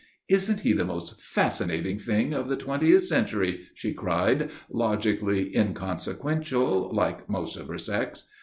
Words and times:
"Isn't 0.27 0.61
he 0.61 0.73
the 0.73 0.83
most 0.83 1.21
fascinating 1.21 1.99
thing 1.99 2.33
of 2.33 2.49
the 2.49 2.55
twentieth 2.55 3.03
century?" 3.03 3.65
she 3.75 3.93
cried, 3.93 4.49
logically 4.67 5.55
inconsequential, 5.55 6.89
like 6.91 7.29
most 7.29 7.55
of 7.55 7.67
her 7.67 7.77
sex. 7.77 8.23